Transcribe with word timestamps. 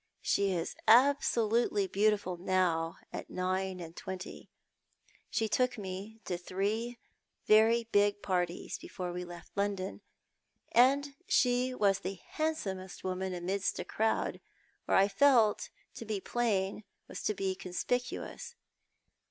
She 0.23 0.51
is 0.51 0.75
absolutely 0.87 1.85
beautiful 1.85 2.35
now 2.35 2.97
at 3.13 3.29
nine 3.29 3.79
and 3.79 3.95
twenty. 3.95 4.49
She 5.29 5.47
took 5.47 5.77
me 5.77 6.21
to 6.25 6.39
three 6.39 6.97
very 7.45 7.83
big 7.83 8.23
parties 8.23 8.79
before 8.79 9.13
we 9.13 9.23
left 9.23 9.51
London, 9.55 10.01
and 10.71 11.13
she 11.27 11.75
was 11.75 11.99
the 11.99 12.15
handsomest 12.29 13.03
woman 13.03 13.35
amidst 13.35 13.77
a 13.77 13.85
crowd 13.85 14.41
where 14.85 14.97
I 14.97 15.07
felt 15.07 15.69
that 15.95 15.97
to 15.99 16.05
be 16.05 16.19
plain 16.19 16.83
was 17.07 17.21
to 17.25 17.35
be 17.35 17.53
conspicuous. 17.53 18.55